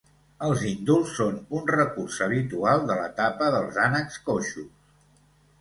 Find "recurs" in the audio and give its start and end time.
1.75-2.17